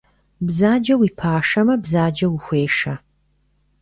Бзаджэ 0.45 0.93
уи 0.99 1.09
пашэмэ, 1.19 1.75
бзаджэ 1.83 2.27
ухуешэ. 2.35 2.93